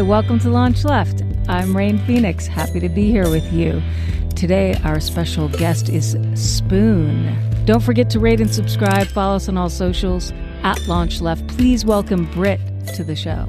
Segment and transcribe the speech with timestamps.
[0.00, 1.22] Hi, welcome to Launch Left.
[1.46, 3.82] I'm Rain Phoenix, happy to be here with you.
[4.34, 7.36] Today, our special guest is Spoon.
[7.66, 9.08] Don't forget to rate and subscribe.
[9.08, 10.32] Follow us on all socials
[10.62, 11.46] at Launch Left.
[11.48, 12.60] Please welcome Britt
[12.94, 13.46] to the show.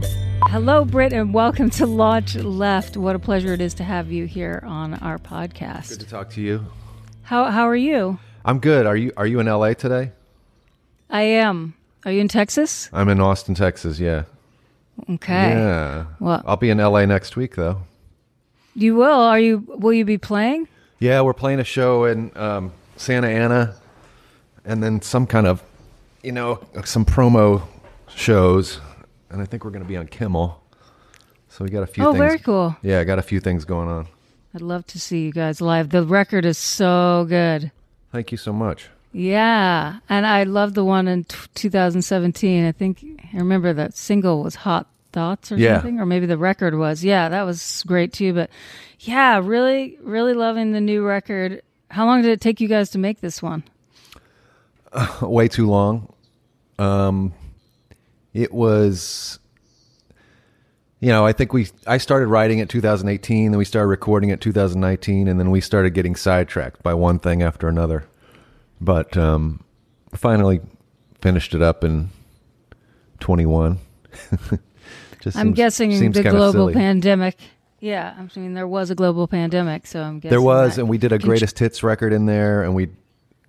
[0.48, 2.98] Hello, Britt, and welcome to Launch Left.
[2.98, 5.88] What a pleasure it is to have you here on our podcast.
[5.88, 6.66] Good to talk to you.
[7.22, 8.20] How how are you?
[8.44, 8.86] I'm good.
[8.86, 10.12] Are you Are you in LA today?
[11.10, 11.76] I am.
[12.04, 12.90] Are you in Texas?
[12.92, 14.02] I'm in Austin, Texas.
[14.02, 14.24] Yeah.
[15.10, 15.50] Okay.
[15.52, 16.06] Yeah.
[16.20, 17.82] Well, I'll be in LA next week, though.
[18.76, 19.20] you will.
[19.20, 19.64] Are you?
[19.68, 20.68] Will you be playing?
[21.00, 23.76] Yeah, we're playing a show in um, Santa Ana,
[24.66, 25.64] and then some kind of,
[26.22, 27.64] you know, some promo
[28.16, 28.80] shows,
[29.32, 30.62] and I think we're going to be on Kimmel.
[31.50, 32.06] So we got a few.
[32.06, 32.20] Oh, things.
[32.20, 32.76] very cool.
[32.84, 34.08] Yeah, I got a few things going on.
[34.54, 35.90] I'd love to see you guys live.
[35.90, 37.72] The record is so good.
[38.12, 38.90] Thank you so much.
[39.14, 42.66] Yeah, and I love the one in t- 2017.
[42.66, 43.04] I think
[43.34, 45.76] I remember that single was "Hot Thoughts" or Yeah.
[45.76, 47.04] something, or maybe the record was.
[47.04, 48.34] Yeah, that was great too.
[48.34, 48.50] But
[49.00, 51.62] yeah, really, really loving the new record.
[51.90, 53.64] How long did it take you guys to make this one?
[55.22, 56.14] way too long.
[56.80, 57.34] Um,
[58.34, 59.40] it was,
[61.02, 64.40] you know, I think we I started writing it 2018, then we started recording it
[64.40, 68.06] 2019, and then we started getting sidetracked by one thing after another.
[68.82, 69.64] But um,
[70.14, 70.60] finally
[71.22, 72.10] finished it up in
[73.20, 73.78] 21.
[75.22, 76.74] Just I'm seems- guessing seems the global silly.
[76.74, 77.38] pandemic.
[77.80, 80.98] Yeah, I mean there was a global pandemic, so I'm guessing There was, and we
[81.00, 82.90] did a greatest hits record in there, and we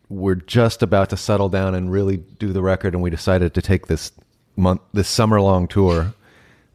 [0.08, 3.62] were just about to settle down and really do the record, and we decided to
[3.62, 4.10] take this
[4.56, 6.14] month, this summer long tour.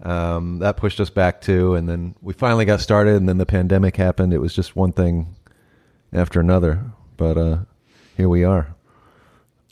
[0.04, 3.46] Um, that pushed us back too, and then we finally got started, and then the
[3.48, 4.34] pandemic happened.
[4.34, 5.36] It was just one thing
[6.14, 6.84] after another,
[7.18, 7.58] but uh,
[8.18, 8.76] here we are.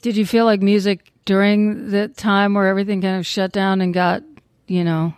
[0.02, 3.92] Did you feel like music during the time where everything kind of shut down and
[3.92, 4.22] got,
[4.68, 5.14] you know,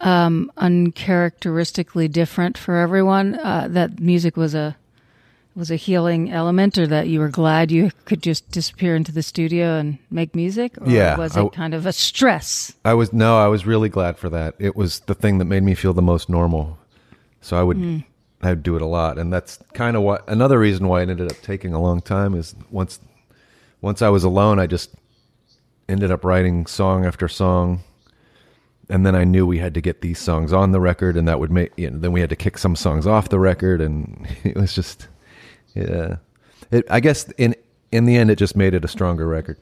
[0.00, 3.34] um, uncharacteristically different for everyone?
[3.34, 4.76] Uh, that music was a
[5.54, 9.22] was a healing element, or that you were glad you could just disappear into the
[9.24, 10.80] studio and make music?
[10.80, 12.72] Or Yeah, was it kind of a stress?
[12.84, 14.54] I was no, I was really glad for that.
[14.58, 16.78] It was the thing that made me feel the most normal.
[17.40, 18.04] So I would
[18.42, 21.30] I do it a lot, and that's kind of what another reason why it ended
[21.30, 23.00] up taking a long time is once
[23.80, 24.90] once I was alone, I just
[25.88, 27.82] ended up writing song after song,
[28.88, 31.40] and then I knew we had to get these songs on the record, and that
[31.40, 34.28] would make you know, then we had to kick some songs off the record, and
[34.44, 35.08] it was just
[35.74, 36.16] yeah.
[36.70, 37.56] It, I guess in
[37.90, 39.58] in the end, it just made it a stronger record.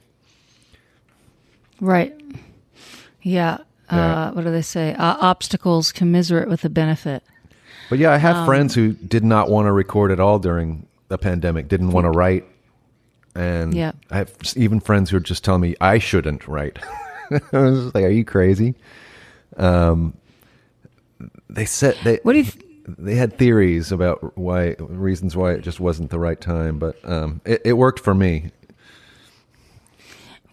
[1.79, 2.19] Right.
[3.21, 3.59] Yeah.
[3.91, 4.27] Yeah.
[4.27, 4.93] Uh, what do they say?
[4.95, 7.23] Uh, obstacles commiserate with the benefit.
[7.89, 10.87] But yeah, I have Um, friends who did not want to record at all during
[11.07, 12.45] the pandemic, didn't want to write.
[13.35, 13.91] And Yeah.
[14.11, 16.79] I have even friends who are just telling me I shouldn't write.
[17.31, 18.75] I was just like, are you crazy?
[19.57, 20.13] Um,
[21.49, 22.45] they said they What do you?
[22.45, 22.63] Th-
[22.97, 27.41] they had theories about why reasons why it just wasn't the right time, but um,
[27.45, 28.51] it, it worked for me.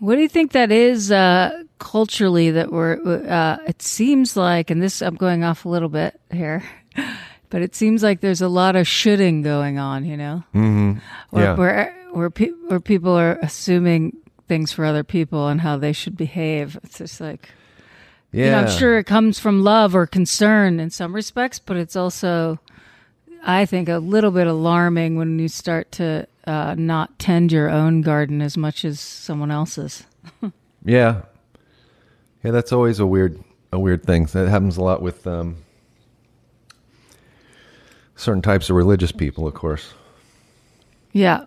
[0.01, 2.95] What do you think that is uh, culturally that we're?
[3.29, 6.65] Uh, it seems like, and this I'm going off a little bit here,
[7.51, 10.05] but it seems like there's a lot of shoulding going on.
[10.05, 10.99] You know, mm-hmm.
[11.31, 11.55] where Yeah.
[11.55, 14.17] where where, pe- where people are assuming
[14.47, 16.79] things for other people and how they should behave.
[16.85, 17.49] It's just like
[18.31, 21.77] Yeah, you know, I'm sure it comes from love or concern in some respects, but
[21.77, 22.61] it's also,
[23.43, 28.03] I think, a little bit alarming when you start to uh, not tend your own
[28.03, 30.05] garden as much as someone else's.
[30.87, 31.23] Yeah,
[32.45, 34.27] yeah, that's always a weird, a weird thing.
[34.27, 35.57] That happens a lot with um,
[38.17, 39.93] certain types of religious people, of course.
[41.13, 41.45] Yeah.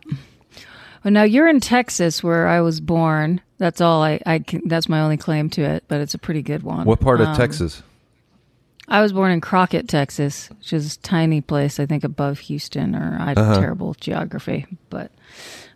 [1.04, 3.42] Well, now you're in Texas, where I was born.
[3.58, 4.62] That's all I, I can.
[4.68, 6.86] That's my only claim to it, but it's a pretty good one.
[6.86, 7.82] What part of Um, Texas?
[8.90, 12.96] I was born in Crockett, Texas, which is a tiny place, I think above Houston,
[12.96, 13.60] or I have Uh-huh.
[13.60, 15.12] terrible geography, but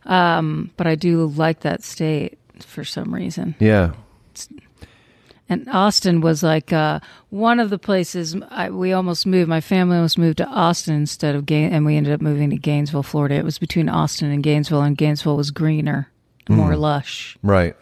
[0.05, 3.55] um, but I do like that state for some reason.
[3.59, 3.91] Yeah,
[5.51, 9.49] And Austin was like uh, one of the places I, we almost moved.
[9.49, 12.55] My family almost moved to Austin instead of Gain, and we ended up moving to
[12.55, 13.35] Gainesville, Florida.
[13.35, 16.09] It was between Austin and Gainesville, and Gainesville was greener,
[16.47, 17.37] more lush.
[17.43, 17.75] right.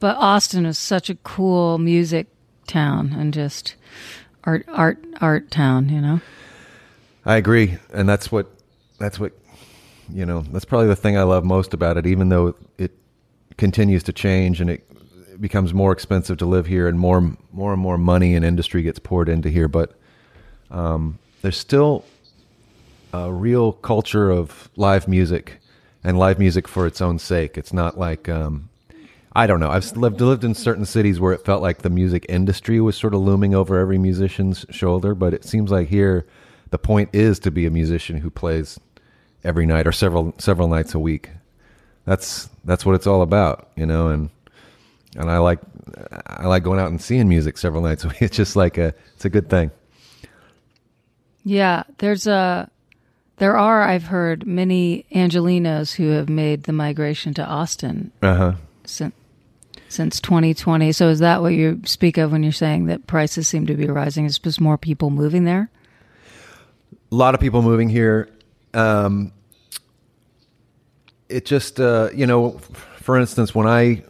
[0.00, 2.26] But Austin is such a cool music
[2.66, 3.76] town and just
[4.42, 5.90] art, art, art town.
[5.90, 6.20] You know.
[7.24, 8.48] I agree, and that's what
[8.98, 9.32] that's what
[10.12, 10.42] you know.
[10.50, 12.90] That's probably the thing I love most about it, even though it
[13.58, 14.90] continues to change and it
[15.40, 18.98] becomes more expensive to live here, and more more and more money and industry gets
[18.98, 19.68] poured into here.
[19.68, 19.94] But
[20.70, 22.04] um, there's still
[23.12, 25.60] a real culture of live music
[26.04, 27.58] and live music for its own sake.
[27.58, 28.68] It's not like um,
[29.32, 29.70] I don't know.
[29.70, 33.14] I've lived lived in certain cities where it felt like the music industry was sort
[33.14, 36.26] of looming over every musician's shoulder, but it seems like here
[36.70, 38.78] the point is to be a musician who plays
[39.44, 41.30] every night or several several nights a week.
[42.04, 44.30] That's that's what it's all about, you know, and
[45.16, 45.58] and I like
[46.26, 48.16] I like going out and seeing music several nights a week.
[48.22, 49.70] It's just like a it's a good thing.
[51.44, 52.70] Yeah, there's a
[53.36, 58.54] there are I've heard many Angelenos who have made the migration to Austin Uh-huh.
[58.84, 59.14] since
[59.88, 60.92] since 2020.
[60.92, 63.86] So is that what you speak of when you're saying that prices seem to be
[63.86, 64.24] rising?
[64.24, 65.70] Is just more people moving there?
[67.12, 68.28] a lot of people moving here.
[68.72, 69.32] Um,
[71.28, 72.58] it just, uh, you know,
[73.00, 74.04] for instance, when I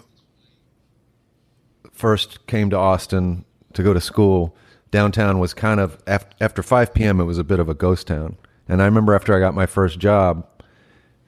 [2.00, 3.44] first came to Austin
[3.74, 4.56] to go to school,
[4.90, 7.20] downtown was kind of after, after 5 p.m.
[7.20, 8.36] It was a bit of a ghost town,
[8.68, 10.46] and I remember after I got my first job,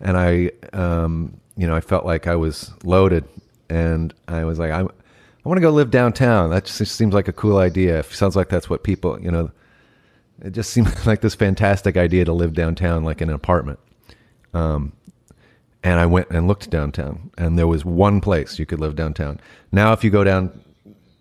[0.01, 3.25] and I, um, you know, I felt like I was loaded,
[3.69, 6.51] and I was like, I, I want to go live downtown.
[6.51, 8.01] That just seems like a cool idea.
[8.01, 9.51] It sounds like that's what people, you know,
[10.43, 13.79] it just seemed like this fantastic idea to live downtown, like in an apartment.
[14.55, 14.93] Um,
[15.83, 19.41] and I went and looked downtown, and there was one place you could live downtown.
[19.73, 20.61] Now, if you go down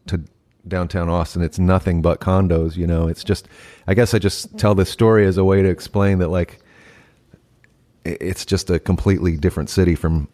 [0.07, 0.21] to
[0.67, 2.77] downtown Austin, it's nothing but condos.
[2.77, 3.47] You know, it's just.
[3.87, 6.59] I guess I just tell this story as a way to explain that, like,
[8.05, 10.27] it's just a completely different city from.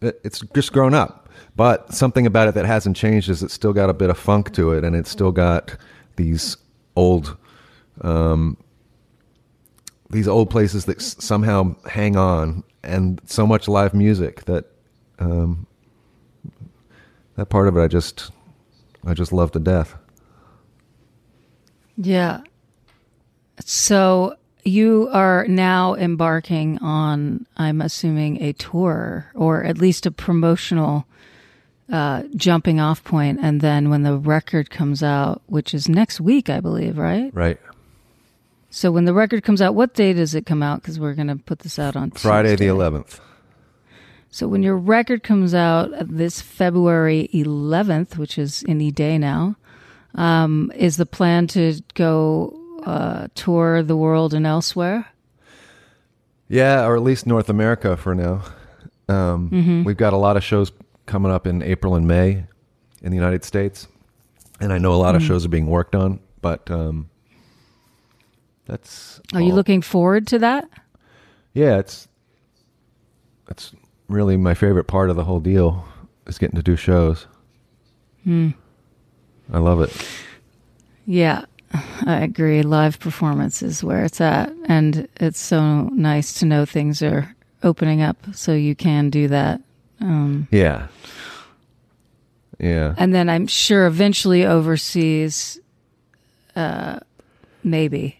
[0.00, 3.90] It's just grown up, but something about it that hasn't changed is it's still got
[3.90, 5.76] a bit of funk to it, and it's still got
[6.16, 6.56] these
[6.96, 7.36] old
[8.02, 8.56] um,
[10.10, 14.66] these old places that s- somehow hang on, and so much live music that
[15.18, 15.66] um,
[17.36, 18.30] that part of it I just
[19.06, 19.94] I just love to death.
[21.96, 22.42] Yeah.
[23.60, 31.06] So you are now embarking on, I'm assuming, a tour or at least a promotional
[31.90, 33.38] uh, jumping off point.
[33.40, 37.32] And then when the record comes out, which is next week, I believe, right?
[37.32, 37.58] Right,
[38.70, 40.82] So when the record comes out, what day does it come out?
[40.82, 43.20] Because we're going to put this out on Friday the eleventh.
[44.30, 49.56] So when your record comes out this February 11th, which is any day now,
[50.14, 55.06] um, is the plan to go uh, tour the world and elsewhere?
[56.48, 58.42] Yeah, or at least North America for now.
[59.08, 60.70] Um, We've got a lot of shows
[61.06, 62.44] coming up in April and May
[63.02, 63.86] in the United States,
[64.60, 66.20] and I know a lot of shows are being worked on.
[66.42, 67.08] But um,
[68.66, 70.68] that's Are you looking forward to that?
[71.54, 72.08] Yeah, it's
[73.48, 73.72] it's
[74.08, 75.84] really my favorite part of the whole deal
[76.26, 77.26] is getting to do shows.
[78.28, 80.08] I love it.
[81.06, 81.44] Yeah,
[82.04, 82.62] I agree.
[82.62, 84.52] Live performance is where it's at.
[84.66, 89.60] And it's so nice to know things are opening up so you can do that.
[90.00, 90.88] Um, Yeah.
[92.58, 92.94] Yeah.
[92.98, 95.60] and then I'm sure eventually overseas,
[96.56, 96.98] uh,
[97.62, 98.18] maybe.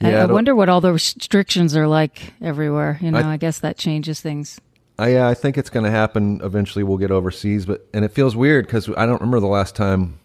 [0.00, 2.98] I- Yeah, I, it'll- wonder what all the restrictions are like everywhere.
[3.00, 4.60] You know, I- I, guess that changes things.
[4.98, 6.82] I, yeah, I think it's going to happen eventually.
[6.82, 10.18] We'll get overseas, but and it feels weird because I don't remember the last time.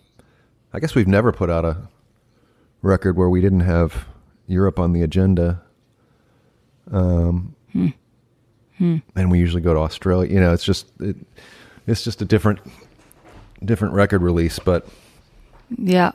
[0.73, 1.77] I guess we've never put out a
[2.81, 4.05] record where we didn't have
[4.47, 5.61] Europe on the agenda.
[6.91, 7.55] Um,
[8.79, 10.33] and we usually go to Australia.
[10.33, 11.15] You know, it's just it,
[11.87, 12.59] it's just a different
[13.63, 14.87] different record release, but
[15.77, 16.11] Yeah.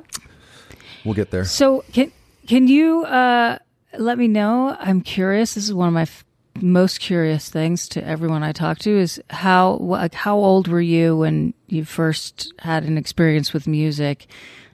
[1.04, 1.44] we'll get there.
[1.44, 2.11] So can
[2.49, 3.59] can you uh,
[3.99, 4.75] let me know?
[4.81, 5.55] I'm curious.
[5.55, 6.25] This is one of my f-
[6.57, 11.14] most curious things to everyone I talk to is how like how old were you
[11.14, 14.26] when you first had an experience with music,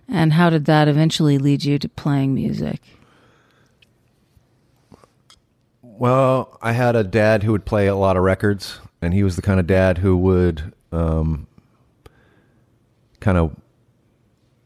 [0.08, 2.80] and how did that eventually lead you to playing music?
[5.82, 9.34] Well, I had a dad who would play a lot of records, and he was
[9.34, 11.48] the kind of dad who would um,
[13.18, 13.56] kind of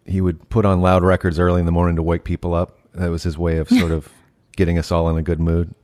[0.05, 2.78] he would put on loud records early in the morning to wake people up.
[2.99, 4.09] That was his way of sort of
[4.57, 5.75] getting us all in a good mood.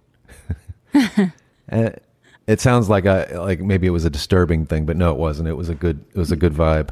[1.68, 1.98] and
[2.46, 5.48] it sounds like I like maybe it was a disturbing thing, but no, it wasn't.
[5.48, 6.90] It was a good it was a good vibe.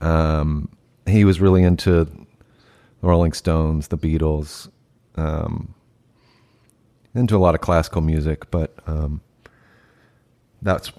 [0.00, 0.68] Um,
[1.06, 2.26] he was really into the
[3.02, 4.70] Rolling Stones, the Beatles.
[5.16, 5.74] Um,
[7.14, 9.20] into a lot of classical music, but um,
[10.62, 10.92] that's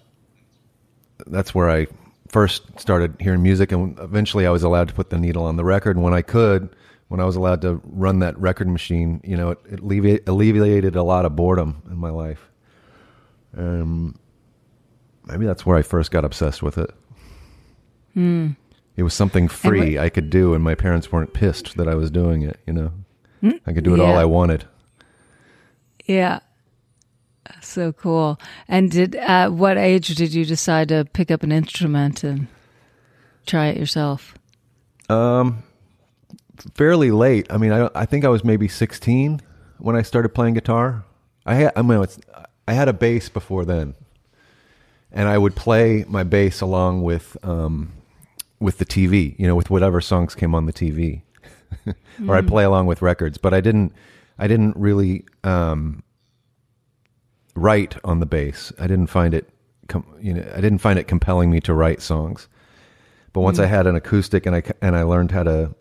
[1.28, 1.88] that's where I
[2.28, 5.64] first started hearing music, and eventually I was allowed to put the needle on the
[5.64, 5.96] record.
[5.96, 6.76] And when I could,
[7.12, 10.96] when I was allowed to run that record machine, you know, it, it alleviate, alleviated
[10.96, 12.50] a lot of boredom in my life.
[13.58, 14.18] Um,
[15.26, 16.90] maybe that's where I first got obsessed with it.
[18.96, 22.10] It was something free I could do, and my parents weren't pissed that I was
[22.12, 22.62] doing it.
[22.66, 22.92] You know,
[23.68, 24.64] I could do it all I wanted.
[26.06, 26.40] Yeah.
[27.62, 28.40] So cool.
[28.70, 32.48] And did at what age did you decide to pick up an instrument and
[33.46, 34.34] try it yourself?
[35.10, 35.64] Um,
[36.74, 37.48] fairly late.
[37.50, 39.42] I mean, I I think I was maybe 16
[39.80, 41.04] when I started playing guitar.
[41.46, 42.20] I had I mean, it's,
[42.68, 43.96] I had a bass before then,
[45.12, 47.92] and I would play my bass along with um,
[48.60, 49.38] with the TV.
[49.38, 51.22] You know, with whatever songs came on the TV,
[52.28, 53.38] or I'd play along with records.
[53.38, 53.94] But I didn't
[54.38, 56.04] I didn't really um,
[57.56, 58.72] write on the bass.
[58.80, 59.50] I didn't find it.
[59.88, 62.48] Com- you know, I didn't find it compelling me to write songs.
[63.34, 65.74] But once I had an acoustic and I and I learned how to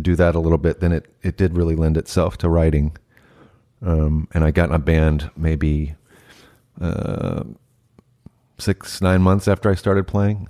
[0.00, 2.96] do that a little bit, then it it did really lend itself to writing.
[3.80, 5.94] Um, and I got in a band maybe
[6.80, 7.44] uh,
[8.58, 10.48] six nine months after I started playing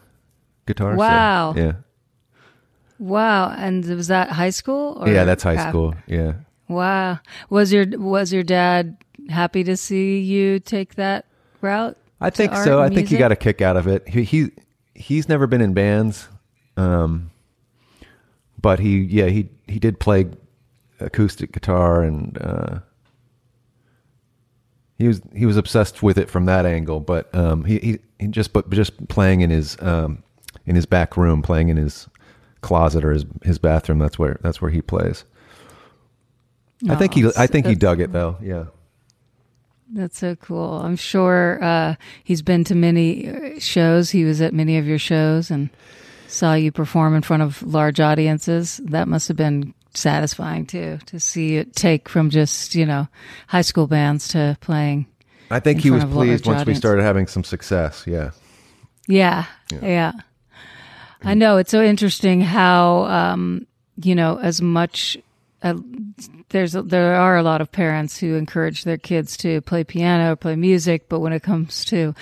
[0.66, 0.92] guitar.
[0.94, 1.54] so, Wow.
[1.56, 1.72] yeah,
[2.98, 3.50] Wow.
[3.50, 4.98] And was that high school?
[5.00, 5.94] Or yeah, that's high school.
[6.06, 6.34] Yeah,
[6.68, 7.18] Wow.
[7.50, 8.96] Was your was your dad
[9.28, 11.26] happy to see you take that
[11.60, 11.96] route?
[12.20, 12.80] I think so.
[12.82, 14.08] I think he got a kick out of it.
[14.08, 14.50] He, he
[14.94, 16.28] he's never been in bands,
[16.76, 17.30] um,
[18.60, 20.26] but he yeah he he did play
[21.00, 22.78] acoustic guitar and uh,
[24.98, 27.00] he was he was obsessed with it from that angle.
[27.00, 30.22] But um, he, he he just but just playing in his um,
[30.66, 32.08] in his back room, playing in his
[32.60, 33.98] closet or his his bathroom.
[33.98, 35.24] That's where that's where he plays.
[36.88, 38.36] I think he I think he dug it though.
[38.42, 38.66] Yeah.
[39.90, 40.74] That's so cool.
[40.74, 44.10] I'm sure uh, he's been to many uh, shows.
[44.10, 45.70] He was at many of your shows and
[46.28, 48.80] saw you perform in front of large audiences.
[48.84, 53.08] That must have been satisfying too, to see it take from just, you know,
[53.48, 55.06] high school bands to playing.
[55.50, 58.04] I think in he was pleased once we started having some success.
[58.06, 58.30] Yeah.
[59.08, 59.46] Yeah,
[59.82, 60.12] yeah.
[61.22, 63.66] I know it's so interesting how um,
[64.00, 65.16] you know as much
[65.62, 65.74] uh,
[66.50, 70.36] there's there are a lot of parents who encourage their kids to play piano, or
[70.36, 72.14] play music, but when it comes to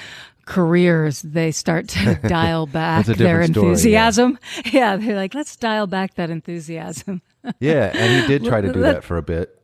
[0.47, 3.71] careers, they start to dial back their different story, yeah.
[4.09, 4.39] enthusiasm.
[4.73, 4.97] Yeah.
[4.97, 7.21] they're like, let's dial back that enthusiasm.
[7.61, 9.61] Yeah, and he did try to do that for a bit,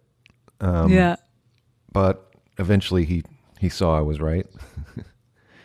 [0.61, 1.17] Um, yeah.
[1.93, 3.23] but eventually he
[3.59, 4.47] he saw I was right.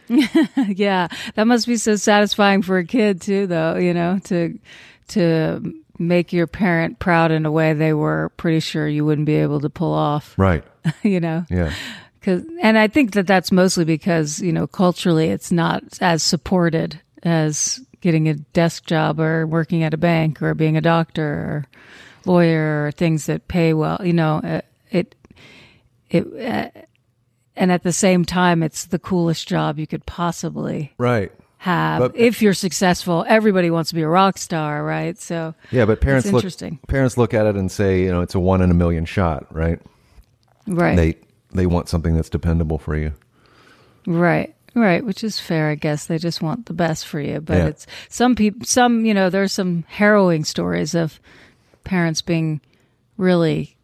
[0.10, 4.58] yeah that must be so satisfying for a kid too though you know to
[5.10, 9.36] to make your parent proud in a way they were pretty sure you wouldn't be
[9.36, 10.64] able to pull off Right.
[11.04, 11.74] you know Yeah.
[12.28, 17.00] Cause, and i think that that's mostly because you know culturally it's not as supported
[17.24, 21.66] as getting a desk job or working at a bank or being a doctor or
[22.26, 24.60] lawyer or things that pay well you know uh,
[24.92, 25.16] it
[26.10, 26.82] it uh,
[27.56, 31.32] and at the same time it's the coolest job you could possibly Right.
[31.60, 35.86] have But- if you're successful everybody wants to be a rock star right so Yeah,
[35.86, 36.80] but parents look interesting.
[36.90, 39.48] parents look at it and say, you know, it's a one in a million shot,
[39.56, 39.80] right?
[40.68, 41.16] right They
[41.58, 43.12] they want something that's dependable for you.
[44.06, 47.58] right right which is fair i guess they just want the best for you but
[47.58, 47.66] Yeah.
[47.68, 51.20] it's some people some you know there's some harrowing stories of
[51.84, 52.62] parents being
[53.18, 53.76] really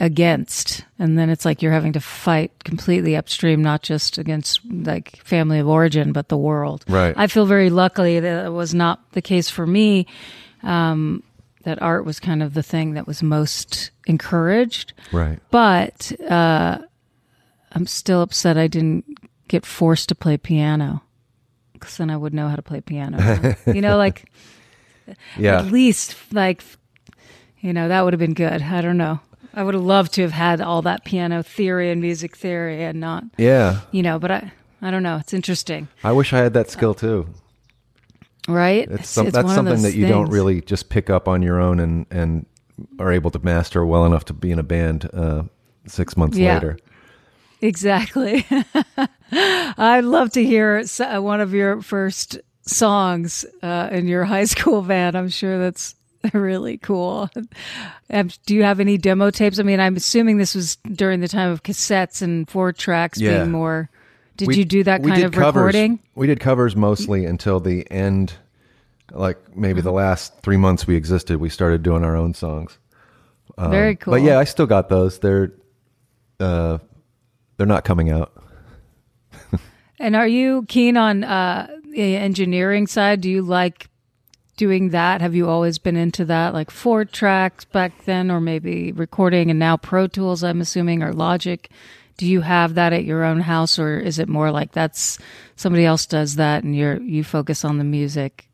[0.00, 5.16] against and then it's like you're having to fight completely upstream not just against like
[5.24, 7.14] family of origin but the world Right.
[7.16, 10.06] i feel very luckily that it was not the case for me
[10.62, 11.22] um,
[11.64, 15.38] that art was kind of the thing that was most encouraged Right.
[15.50, 16.78] but uh,
[17.78, 19.04] I'm still upset I didn't
[19.46, 21.02] get forced to play piano
[21.72, 23.54] because then I would know how to play piano.
[23.66, 24.24] you know, like
[25.38, 25.60] Yeah.
[25.60, 26.64] at least like
[27.60, 28.62] you know that would have been good.
[28.62, 29.20] I don't know.
[29.54, 32.98] I would have loved to have had all that piano theory and music theory and
[33.00, 33.80] not Yeah.
[33.92, 34.18] you know.
[34.18, 35.16] But I I don't know.
[35.18, 37.28] It's interesting, I wish I had that skill too.
[38.48, 38.88] right?
[38.90, 41.78] It's, some, it's that's something that you don't really just pick up on your own
[41.80, 42.46] and and
[42.98, 45.42] are able to master well enough to be in a band uh,
[45.86, 46.54] six months Yeah.
[46.54, 46.78] later.
[47.60, 48.46] Exactly.
[49.32, 54.82] I'd love to hear uh, one of your first songs uh, in your high school
[54.82, 55.16] band.
[55.16, 55.94] I'm sure that's
[56.32, 57.30] really cool.
[58.10, 59.58] Um, do you have any demo tapes?
[59.58, 63.38] I mean, I'm assuming this was during the time of cassettes and four tracks Yeah.
[63.38, 63.90] being more.
[64.36, 65.56] Did We- you do that kind of covers.
[65.56, 65.98] recording?
[66.14, 68.34] We did covers mostly until the end,
[69.12, 71.38] like maybe the last three months we existed.
[71.38, 72.78] We started doing our own songs.
[73.56, 74.12] Um, Very cool.
[74.12, 75.18] But yeah, I still got those.
[75.18, 75.52] They're
[76.38, 76.78] uh,
[77.58, 78.32] they're not coming out.
[80.00, 83.20] And are you keen on uh, the engineering side?
[83.20, 83.88] Do you like
[84.56, 85.20] doing that?
[85.20, 89.58] Have you always been into that, like four tracks back then, or maybe recording and
[89.58, 90.44] now Pro Tools?
[90.44, 91.68] I'm assuming or Logic.
[92.16, 95.18] Do you have that at your own house, or is it more like that's
[95.56, 98.48] somebody else does that and you're you focus on the music?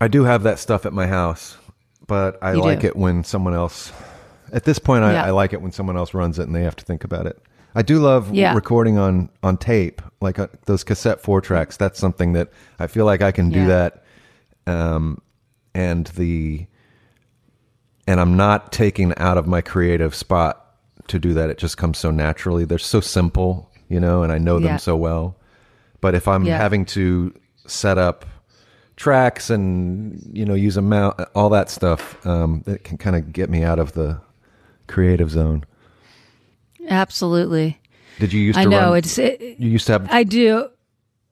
[0.00, 1.58] I do have that stuff at my house,
[2.06, 2.86] but I You like do.
[2.86, 3.92] it when someone else.
[4.54, 5.24] At this point, I, Yeah.
[5.26, 7.38] I like it when someone else runs it and they have to think about it.
[7.74, 8.54] I do love Yeah.
[8.54, 11.76] recording on on tape, like uh, those cassette four tracks.
[11.76, 13.66] That's something that I feel like I can do Yeah.
[13.66, 14.04] that
[14.66, 15.20] um,
[15.74, 16.66] and the
[18.06, 20.58] and I'm not taking out of my creative spot
[21.08, 21.50] to do that.
[21.50, 22.64] It just comes so naturally.
[22.64, 24.68] They're so simple, you know, and I know Yeah.
[24.70, 25.36] them so well.
[26.00, 27.32] But if I'm having to
[27.66, 28.26] set up
[28.96, 33.32] tracks and you know use a mount, all that stuff, um, it can kind of
[33.32, 34.20] get me out of the
[34.88, 35.64] creative zone.
[36.88, 37.78] Absolutely.
[38.18, 38.98] Did you used to I know run?
[38.98, 40.68] it's it, you used to have I do.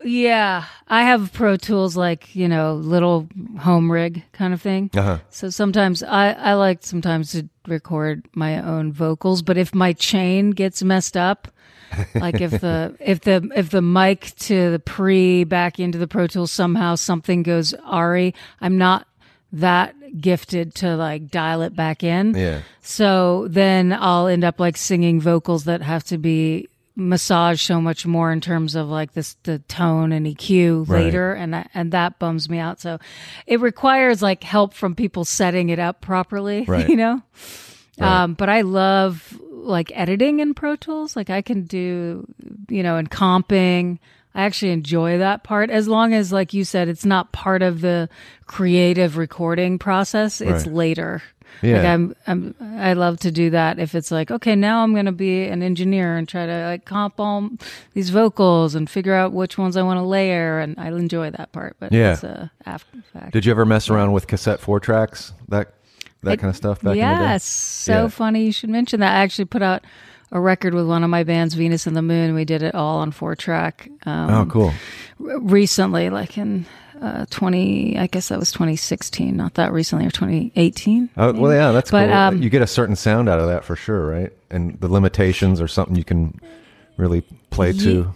[0.03, 3.29] Yeah, I have Pro Tools like you know little
[3.59, 4.91] home rig kind of thing.
[4.95, 5.19] uh-huh.
[5.29, 10.51] So sometimes I I like sometimes to record my own vocals, but if my chain
[10.53, 11.49] gets messed up,
[12.15, 16.27] like if the if the if the mic to the pre back into the Pro
[16.27, 19.07] Tools somehow something goes Ari, I'm not
[19.53, 22.35] that gifted to like dial it back in.
[22.35, 22.61] yeah.
[22.83, 28.05] So then I'll end up like singing vocals that have to be massaged so much
[28.05, 31.05] more in terms of like this the tone and EQ Right.
[31.05, 32.81] later and that, and that bums me out.
[32.81, 32.99] So
[33.47, 36.89] it requires like help from people setting it up properly, Right.
[36.89, 37.23] you know.
[37.99, 38.23] Right.
[38.23, 41.17] Um, but I love like editing in Pro Tools.
[41.17, 42.27] Like I can do,
[42.69, 43.99] you know, and comping.
[44.35, 47.81] I actually enjoy that part as long as, like you said, it's not part of
[47.81, 48.09] the
[48.47, 50.41] creative recording process.
[50.41, 50.75] It's Right.
[50.75, 51.23] later.
[51.63, 51.77] Yeah.
[51.79, 53.79] Like I'm, I'm, I love to do that.
[53.81, 56.85] If it's like, okay, now I'm going to be an engineer and try to like
[56.85, 57.51] comp all
[57.93, 61.51] these vocals and figure out which ones I want to layer, and I enjoy that
[61.53, 61.77] part.
[61.81, 62.13] But Yeah.
[62.13, 63.33] it's a after fact.
[63.33, 65.33] Did you ever mess around with cassette four tracks?
[65.49, 65.75] That
[66.23, 67.21] that I- kind of stuff back in the day?
[67.31, 68.09] yes, so Yeah.
[68.09, 69.17] funny you should mention that.
[69.17, 69.83] I actually put out
[70.33, 72.35] a record with one of my bands, Venus and the Moon.
[72.35, 73.89] We did it all on four track.
[74.07, 74.73] Um, Oh, cool.
[75.27, 76.67] r- recently, like in
[77.01, 81.11] uh, 20, I guess that was 2016, not that recently, or 2018.
[81.17, 82.15] Oh, well, yeah, that's But, cool.
[82.17, 84.33] um, you get a certain sound out of that for sure, right?
[84.51, 86.39] And the limitations are something you can
[86.97, 88.13] really play to.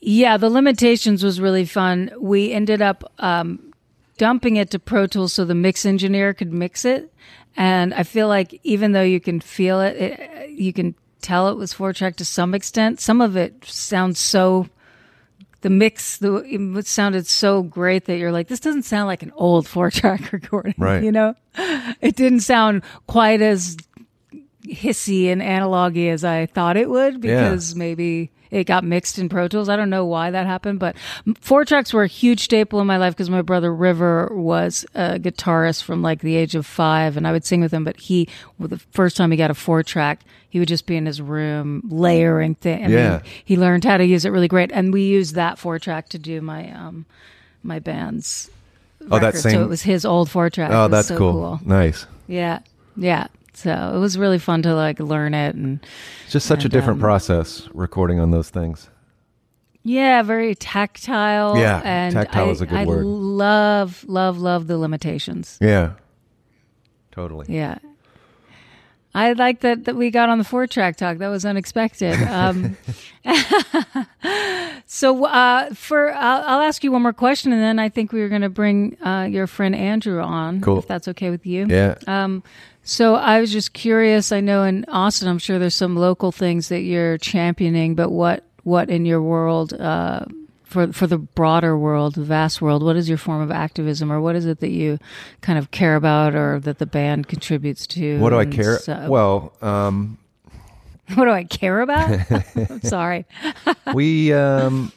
[0.00, 2.10] Yeah, the limitations was really fun.
[2.20, 3.67] We ended up um,
[4.18, 7.12] dumping it to Pro Tools so the mix engineer could mix it.
[7.56, 11.56] And I feel like even though you can feel it, it you can tell it
[11.56, 13.00] was four track to some extent.
[13.00, 14.68] Some of it sounds so.
[15.60, 19.32] The mix, the it sounded so great that you're like, this doesn't sound like an
[19.34, 21.02] old four track recording, Right.
[21.02, 21.34] You know,
[22.00, 23.76] it didn't sound quite as
[24.62, 29.48] hissy and analogy as I thought it would because maybe it got mixed in Pro
[29.48, 29.68] Tools.
[29.68, 30.96] I don't know why that happened, but
[31.40, 35.18] four tracks were a huge staple in my life because my brother River was a
[35.18, 37.84] guitarist from like the age of five, and I would sing with him.
[37.84, 40.96] But he, well, the first time he got a four track, he would just be
[40.96, 42.90] in his room layering things.
[42.90, 43.18] Yeah.
[43.18, 46.08] mean, he learned how to use it really great, and we used that four track
[46.10, 47.06] to do my um
[47.62, 48.50] my band's.
[49.10, 50.70] Oh, that same- So it was his old four track.
[50.72, 51.60] Oh, that's so cool.
[51.64, 52.06] Nice.
[52.26, 52.60] yeah,
[52.96, 53.28] yeah.
[53.58, 55.80] So it was really fun to like learn it and
[56.24, 58.88] It's just such a different um, process recording on those things.
[59.82, 61.58] yeah, very tactile.
[61.58, 63.04] Yeah, and tactile I, is a good I word.
[63.04, 65.58] love, love, love the limitations.
[65.60, 65.92] Yeah.
[67.10, 67.46] Totally.
[67.48, 67.78] Yeah.
[69.14, 71.18] I like that, that we got on the four track talk.
[71.18, 72.14] That was unexpected.
[72.28, 72.76] Um,
[74.86, 78.20] so, uh, for I'll, I'll ask you one more question, and then I think we
[78.20, 80.78] were going to bring uh, your friend Andrew on, Cool.
[80.78, 81.66] if that's okay with you.
[81.68, 81.96] Yeah.
[82.06, 82.42] Um,
[82.88, 84.32] so I was just curious.
[84.32, 88.44] I know in Austin, I'm sure there's some local things that you're championing, but what
[88.62, 90.24] what in your world, uh,
[90.64, 94.22] for for the broader world, the vast world, what is your form of activism, or
[94.22, 94.98] what is it that you
[95.42, 98.18] kind of care about, or that the band contributes to?
[98.20, 98.78] What do I care?
[98.78, 100.16] so- Well, um,
[101.14, 102.10] what do I care about?
[102.70, 103.26] I'm sorry.
[103.94, 104.92] we um,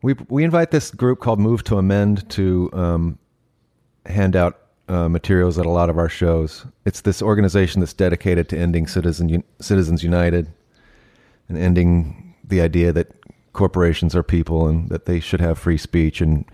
[0.00, 3.18] we we invite this group called Move to Amend to um,
[4.06, 6.64] hand out uh, materials at a lot of our shows.
[6.84, 10.52] It's this organization that's dedicated to ending Citizen Citizens United
[11.48, 13.12] and ending the idea that
[13.52, 16.44] corporations are people and that they should have free speech and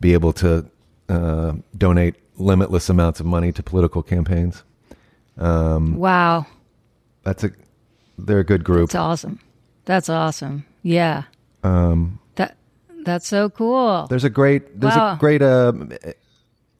[0.00, 0.64] be able to
[1.08, 4.62] uh, donate limitless amounts of money to political campaigns.
[5.36, 6.46] Wow,
[7.24, 7.50] That's a
[8.18, 8.90] they're a good group.
[8.90, 9.38] that's awesome.
[9.84, 10.64] That's awesome.
[10.82, 11.24] Yeah.
[11.62, 12.18] Um.
[12.36, 12.56] That
[13.04, 14.06] that's so cool.
[14.08, 15.14] There's a great there's Wow.
[15.14, 15.72] a great uh,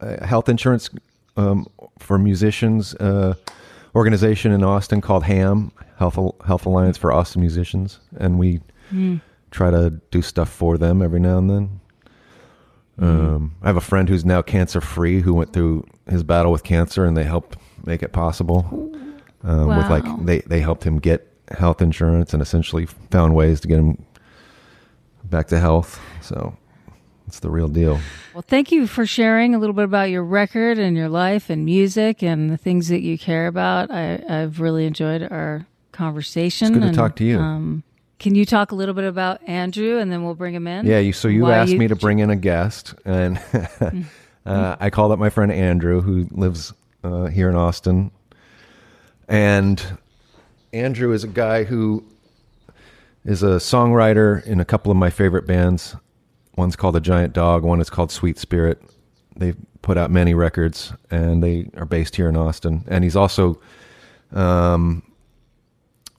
[0.01, 0.91] uh, health insurance
[1.37, 1.67] um,
[1.99, 3.35] for musicians uh,
[3.95, 8.61] organization in Austin called HAAM Health Health Alliance for Austin Musicians, and we
[9.51, 11.81] try to do stuff for them every now and then.
[13.01, 16.65] Um, I have a friend who's now cancer free who went through his battle with
[16.65, 18.67] cancer, and they helped make it possible.
[19.45, 23.69] Um, With like they they helped him get health insurance and essentially found ways to
[23.69, 24.05] get him
[25.25, 26.01] back to health.
[26.21, 26.57] So
[27.29, 28.01] it's the real deal.
[28.33, 31.63] Well, thank you for sharing a little bit about your record and your life and
[31.65, 33.91] music and the things that you care about.
[33.91, 36.69] I, I've really enjoyed our conversation.
[36.69, 37.39] It's good to talk to you.
[37.39, 37.83] Um,
[38.19, 40.87] can you talk a little bit about Andrew, and then we'll bring him in?
[40.87, 40.99] Yeah.
[41.01, 43.39] You, so you Why asked you- me to bring in a guest, and
[44.47, 46.73] uh, I called up my friend Andrew, who lives
[47.05, 48.11] uh, here in Austin.
[49.29, 49.99] And
[50.73, 52.05] Andrew is a guy who
[53.27, 55.95] is a songwriter in a couple of my favorite bands.
[56.59, 57.63] One's called The Giant Dog.
[57.63, 58.83] One is called Sweet Spirit.
[59.37, 62.85] They've put out many records, and they are based here in Austin.
[62.89, 63.61] And he's also
[64.33, 65.05] um,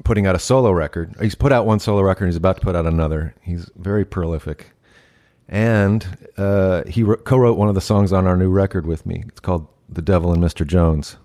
[0.05, 1.13] putting out a solo record.
[1.21, 2.23] He's put out one solo record.
[2.23, 3.35] and He's about to put out another.
[3.41, 4.71] He's very prolific,
[5.49, 9.25] and uh, he wr- co-wrote one of the songs on our new record with me.
[9.27, 10.65] It's called "The Devil and Mr.
[10.65, 11.17] Jones."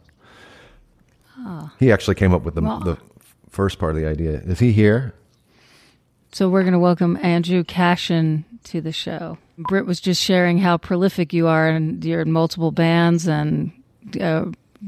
[1.79, 2.99] He actually came up with the, Well- the
[3.51, 4.41] first part of the idea.
[4.41, 5.15] Is he here?
[6.33, 9.39] So we're going to welcome Andrew Cashen to the show.
[9.59, 13.71] Britt was just sharing how prolific you are, and you're in multiple bands, and
[14.21, 14.47] uh,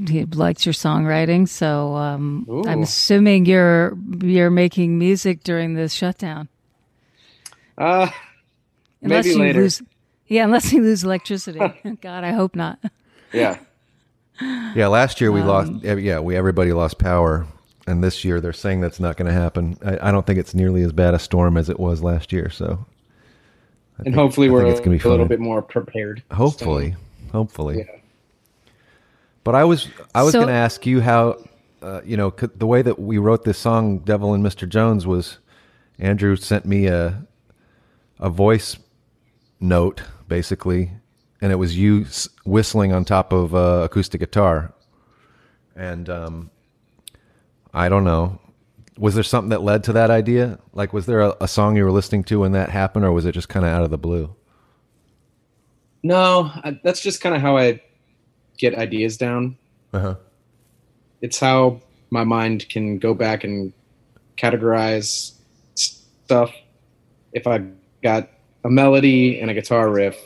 [0.08, 1.48] he likes your songwriting.
[1.48, 6.48] So um, I'm assuming you're you're making music during this shutdown,
[7.78, 8.08] Uh,
[9.02, 9.60] unless Maybe you later.
[9.60, 9.82] lose.
[10.28, 11.60] Yeah, unless you lose electricity.
[12.00, 12.78] God, I hope not.
[13.32, 13.58] yeah.
[14.74, 15.72] Yeah, last year we Um, lost.
[15.84, 17.46] Yeah, we everybody lost power,
[17.86, 19.78] and this year they're saying that's not going to happen.
[19.84, 22.50] I, I don't think it's nearly as bad a storm as it was last year.
[22.50, 22.84] So
[24.04, 26.22] And hopefully I we're a, it's gonna be a little bit more prepared.
[26.32, 26.94] hopefully,
[27.32, 27.78] hopefully.
[27.78, 27.94] Yeah.
[29.44, 31.36] But I was I was So- going to ask you how
[31.82, 34.68] uh, you know c- the way that we wrote this song, "Devil and Mr.
[34.68, 35.38] Jones," was
[35.98, 37.26] Andrew sent me a
[38.18, 38.76] a voice
[39.60, 40.90] note basically,
[41.40, 42.04] and it was you
[42.44, 44.72] whistling on top of uh, acoustic guitar,
[45.76, 46.50] and um,
[47.72, 48.40] I don't know.
[48.98, 50.58] Was there something that led to that idea?
[50.72, 53.26] Like, was there a, a song you were listening to when that happened, or was
[53.26, 54.34] it just kind of out of the blue?
[56.02, 57.82] No, I, that's just kind of how I
[58.56, 59.56] get ideas down.
[59.92, 60.16] Uh-huh.
[61.20, 61.80] It's how
[62.10, 63.72] my mind can go back and
[64.36, 65.32] categorize
[65.74, 66.52] stuff.
[67.32, 67.64] If I
[68.02, 68.30] got
[68.64, 70.16] a melody and a guitar riff,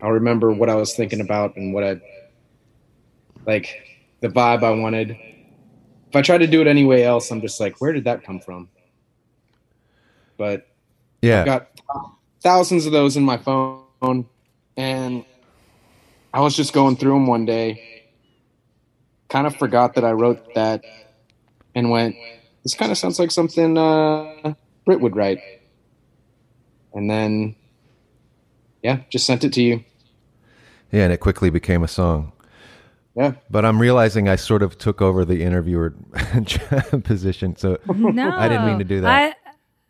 [0.00, 2.00] I'll remember what I was thinking about and what I
[3.46, 3.68] like
[4.20, 5.16] the vibe I wanted.
[6.12, 8.22] If I try to do it any way else, I'm just like, where did that
[8.22, 8.68] come from?
[10.36, 10.68] But
[11.22, 11.40] Yeah.
[11.40, 11.70] I've got
[12.42, 14.26] thousands of those in my phone,
[14.76, 15.24] and
[16.34, 18.10] I was just going through them one day.
[19.30, 20.84] Kind of forgot that I wrote that,
[21.74, 22.14] and went,
[22.62, 24.52] "This kind of sounds like something uh,
[24.84, 25.40] Britt would write."
[26.92, 27.54] And then,
[28.82, 29.82] yeah, just sent it to you.
[30.90, 32.32] Yeah, and it quickly became a song.
[33.14, 35.90] Yeah, But I'm realizing I sort of took over the interviewer
[37.04, 37.56] position.
[37.56, 39.36] So No, I didn't mean to do that.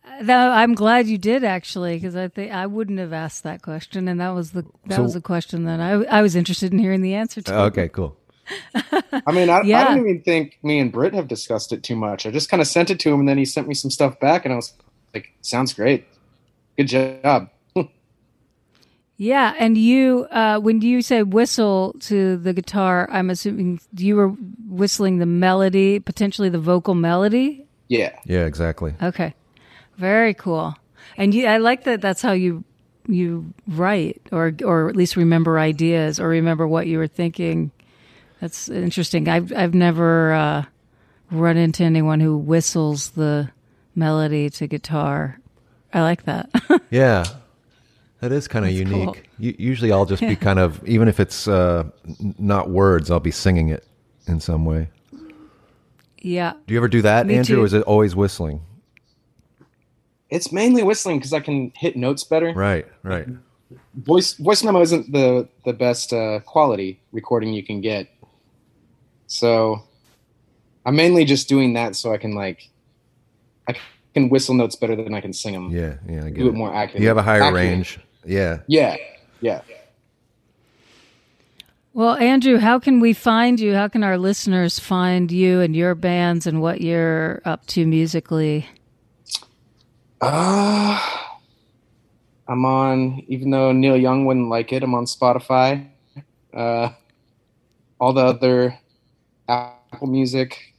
[0.04, 3.62] I, though I'm glad you did actually, because I think I wouldn't have asked that
[3.62, 6.72] question, and that was the that So- was the question that I I was interested
[6.72, 7.54] in hearing the answer to.
[7.54, 8.16] Oh, okay, cool.
[8.74, 9.82] I mean, I, Yeah.
[9.82, 12.26] I don't even think me and Britt have discussed it too much.
[12.26, 14.18] I just kind of sent it to him, and then he sent me some stuff
[14.18, 14.74] back, and I was
[15.14, 16.06] like, "Sounds great,
[16.76, 17.48] good job."
[19.22, 24.30] Yeah, and you, uh, when you say whistle to the guitar, I'm assuming you were
[24.66, 27.64] whistling the melody, potentially the vocal melody.
[27.86, 28.18] Yeah.
[28.24, 28.94] Yeah, exactly.
[29.00, 29.32] Okay,
[29.96, 30.74] very cool.
[31.16, 32.00] And you, I like that.
[32.00, 32.64] That's how you
[33.06, 37.70] you write, or or at least remember ideas, or remember what you were thinking.
[38.40, 39.28] That's interesting.
[39.28, 40.64] I've I've never uh,
[41.30, 43.50] run into anyone who whistles the
[43.94, 45.38] melody to guitar.
[45.94, 46.50] I like that.
[46.90, 47.24] Yeah.
[48.22, 49.04] That is kind of That's unique.
[49.06, 49.16] cool.
[49.40, 51.82] U- usually I'll just be kind of, even if it's uh,
[52.38, 53.84] not words, I'll be singing it
[54.28, 54.88] in some way.
[56.20, 56.52] yeah.
[56.66, 57.62] Do you ever do that, Me Andrew, too.
[57.62, 58.60] or is it always whistling?
[60.30, 62.52] It's mainly whistling because I can hit notes better.
[62.54, 63.26] Right, right.
[63.96, 68.06] Voice voice memo isn't the the best uh, quality recording you can get,
[69.26, 69.82] so
[70.86, 72.68] I'm mainly just doing that so I can like
[73.68, 73.74] I
[74.14, 75.70] can whistle notes better than I can sing them.
[75.70, 76.50] Yeah, yeah, I get Do it.
[76.50, 77.02] it more accurately.
[77.02, 77.54] You have a higher Accurate.
[77.64, 77.98] range.
[78.24, 78.60] Yeah.
[78.66, 78.96] Yeah,
[79.40, 79.62] yeah.
[81.94, 83.74] Well, Andrew, how can we find you?
[83.74, 88.66] How can our listeners find you and your bands and what you're up to musically?
[90.22, 90.98] Uh,
[92.48, 95.86] I'm on, even though Neil Young wouldn't like it, I'm on Spotify.
[96.54, 96.90] Uh,
[98.00, 98.78] all the other
[99.48, 100.74] Apple Music.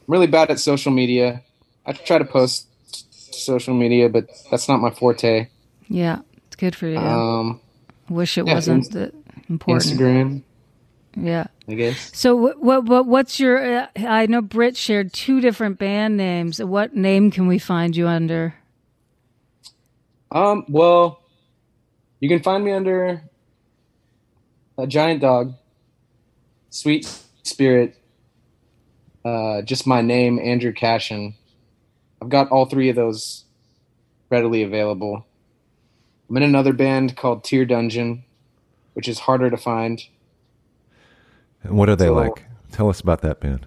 [0.00, 1.42] I'm really bad at social media.
[1.84, 2.66] I try to post
[3.34, 5.48] social media, but that's not my forte.
[5.88, 6.98] Yeah, it's good for you.
[6.98, 7.60] Um,
[8.08, 9.14] Wish it yeah, wasn't that
[9.48, 9.84] important.
[10.00, 10.42] Instagram,
[11.16, 11.46] Yeah.
[11.68, 12.10] I guess.
[12.16, 13.80] So what, what what what's your?
[13.80, 16.62] Uh, I know Britt shared two different band names.
[16.62, 18.54] What name can we find you under?
[20.30, 21.20] Um, well,
[22.20, 23.22] you can find me under
[24.78, 25.54] a giant dog,
[26.70, 27.10] sweet
[27.42, 27.96] spirit,
[29.24, 31.34] uh, just my name, Andrew Cashen.
[32.22, 33.44] I've got all three of those
[34.30, 35.26] readily available.
[36.28, 38.24] I'm in another band called Tear Dungeon,
[38.94, 40.02] which is harder to find.
[41.62, 42.44] And what are they So- like?
[42.72, 43.66] Tell us about that band.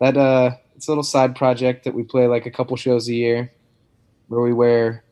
[0.00, 3.12] That uh, it's a little side project that we play like a couple shows a
[3.14, 3.52] year,
[4.28, 5.02] where we wear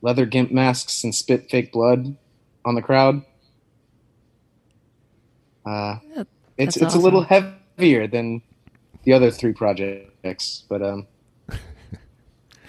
[0.00, 2.16] leather gimp masks and spit fake blood
[2.64, 3.22] on the crowd.
[5.66, 8.40] Uh, That- it's that's it's a little heavier than
[9.02, 11.06] the other three projects, but um,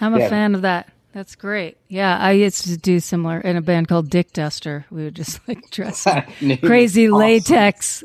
[0.00, 0.28] I'm a Yeah.
[0.28, 0.92] fan of that.
[1.12, 1.76] That's great.
[1.88, 4.86] Yeah, I used to do similar in a band called Dick Duster.
[4.90, 6.06] We would just like dress
[6.62, 7.18] crazy awesome.
[7.18, 8.04] latex.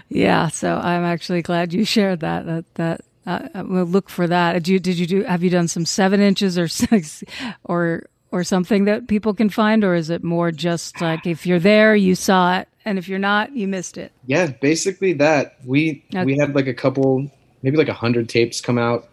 [0.09, 2.45] yeah, so I'm actually glad you shared that.
[2.45, 4.53] That that uh, I will look for that.
[4.53, 5.23] Did you did you do?
[5.23, 7.23] Have you done some seven inches or six
[7.63, 11.59] or or something that people can find, or is it more just like if you're
[11.59, 14.11] there, you saw it, and if you're not, you missed it?
[14.25, 15.57] Yeah, basically that.
[15.65, 16.25] We Okay.
[16.25, 17.31] we had like a couple,
[17.63, 19.07] maybe like a hundred tapes come out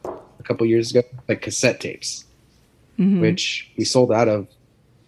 [0.44, 2.24] a couple years ago, like cassette tapes,
[2.98, 3.20] Mhm.
[3.20, 4.46] which we sold out of.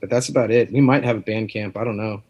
[0.01, 0.73] But that's about it.
[0.73, 1.77] We might have a Bandcamp.
[1.77, 2.23] I don't know,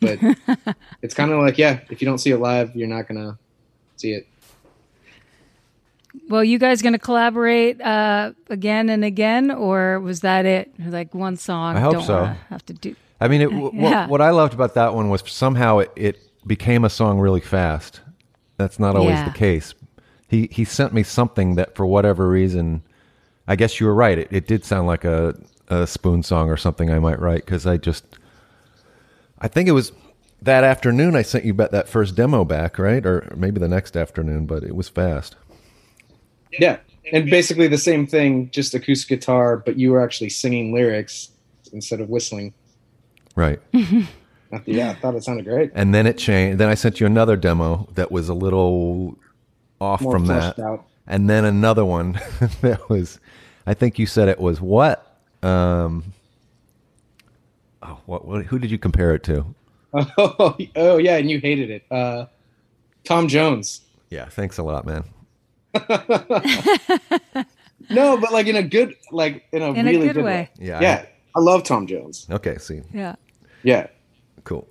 [0.00, 0.18] but
[1.02, 3.38] it's kind of like yeah, if you don't see it live, you're not gonna
[3.96, 4.26] see it.
[6.28, 10.70] Well, you guys going to collaborate uh, again and again, or was that it?
[10.78, 11.76] Like one song?
[11.76, 12.24] I hope don't so.
[12.48, 12.96] Have to do.
[13.20, 14.00] I mean, it, w- Yeah.
[14.02, 17.40] what, what I loved about that one was somehow it, it became a song really
[17.40, 18.00] fast.
[18.56, 19.28] That's not always Yeah.
[19.28, 19.74] the case.
[20.28, 22.82] He he sent me something that, for whatever reason,
[23.46, 24.18] I guess you were right.
[24.18, 25.34] It, it did sound like a,
[25.68, 28.04] a spoon song or something I might write because I just,
[29.38, 29.92] I think it was
[30.42, 33.04] that afternoon I sent you bet that first demo back, right?
[33.04, 35.34] Or maybe the next afternoon, but it was fast.
[36.52, 36.78] Yeah,
[37.12, 41.30] and basically the same thing, just acoustic guitar, but you were actually singing lyrics
[41.72, 42.54] instead of whistling.
[43.34, 43.60] Right.
[44.64, 45.72] Yeah, I thought it sounded great.
[45.74, 46.58] And then it changed.
[46.58, 49.18] Then I sent you another demo that was a little
[49.80, 50.58] off More from that.
[50.58, 50.84] out.
[51.06, 52.12] And then another one
[52.60, 53.18] that was,
[53.66, 55.16] I think you said it was what?
[55.42, 56.12] Um,
[57.82, 58.46] oh, what, what?
[58.46, 59.54] Who did you compare it to?
[59.94, 61.84] Oh, oh yeah, and you hated it.
[61.90, 62.26] Uh,
[63.04, 63.82] Tom Jones.
[64.10, 65.04] Yeah, thanks a lot, man.
[67.90, 70.50] No, but like in a good, like in a In a really good way.
[70.58, 70.80] Yeah.
[70.80, 72.26] Yeah, I love Tom Jones.
[72.30, 73.16] Okay, see, Yeah.
[73.62, 73.88] Yeah,
[74.44, 74.68] cool.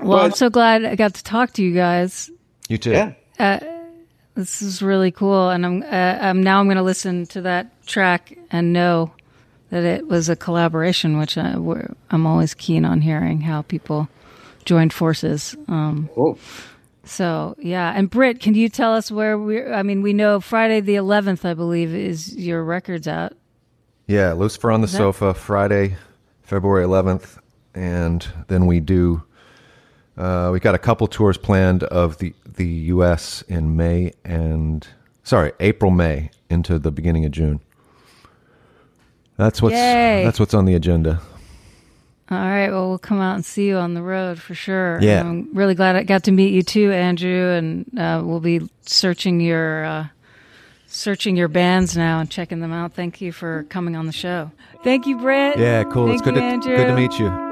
[0.00, 2.30] Well, I'm so glad I got to talk to you guys.
[2.68, 2.90] You too.
[2.92, 3.12] yeah.
[4.34, 5.86] This is really cool, and I'm, uh,
[6.20, 9.12] I'm now I'm going to listen to that track and know
[9.70, 14.08] that it was a collaboration, which I, we're, I'm always keen on hearing how people
[14.64, 15.54] joined forces.
[15.68, 16.38] Um, Cool.
[17.04, 19.62] so yeah, and Britt, can you tell us where we?
[19.62, 23.34] I mean, we know Friday the 11th, I believe, is your records out.
[24.06, 25.96] Yeah, Lucifer on the that- sofa, Friday,
[26.42, 27.38] February 11th,
[27.74, 29.22] and then we do.
[30.16, 33.42] Uh, we got a couple tours planned of the the U.S.
[33.48, 34.86] in May and
[35.22, 37.60] sorry, April, May into the beginning of June.
[39.36, 40.22] That's what's Yay.
[40.24, 41.20] that's what's on the agenda.
[42.30, 42.70] All right.
[42.70, 44.98] Well, we'll come out and see you on the road for sure.
[45.02, 45.20] Yeah.
[45.20, 47.50] I'm really glad I got to meet you too, Andrew.
[47.50, 50.06] And uh, we'll be searching your uh,
[50.86, 52.94] searching your bands now and checking them out.
[52.94, 54.50] Thank you for coming on the show.
[54.82, 55.58] Thank you, Britt.
[55.58, 56.06] Yeah, cool.
[56.06, 56.76] Thank it's good you, to Andrew.
[56.76, 57.51] good to meet you.